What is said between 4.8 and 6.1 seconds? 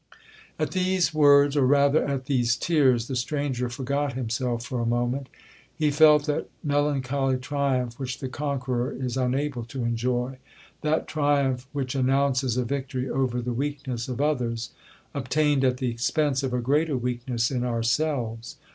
a moment. He